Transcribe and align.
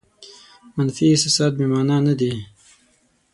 منفي 0.75 1.05
احساسات 1.09 1.51
بې 1.57 1.65
مانا 1.71 1.97
نه 2.07 2.13
دي. 2.19 2.31